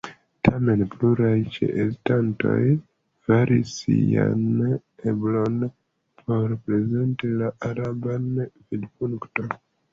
[0.45, 2.55] Tamen pluraj ĉeestantoj
[3.27, 4.65] faris sian
[5.13, 5.61] eblon
[6.25, 9.59] por prezenti la araban vidpunkton.